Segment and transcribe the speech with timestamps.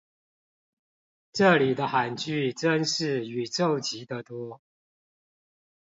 [1.31, 4.59] 這裡的罕句真是宇宙級的多